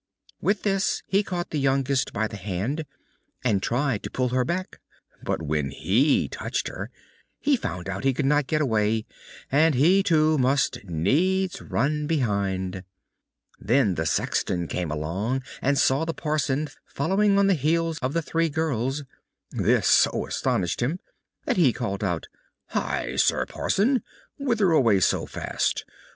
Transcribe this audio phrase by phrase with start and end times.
[0.41, 2.85] With this he caught the youngest by the hand,
[3.43, 4.79] and tried to pull her back,
[5.21, 6.89] but when he touched her
[7.39, 9.05] he found he could not get away,
[9.51, 12.83] and he too must needs run behind.
[13.59, 18.23] Then the sexton came along, and saw the parson following on the heels of the
[18.23, 19.03] three girls.
[19.51, 20.99] This so astonished him
[21.45, 22.25] that he called out,
[22.69, 23.17] "Hi!
[23.17, 24.01] Sir Parson,
[24.39, 25.85] whither away so fast?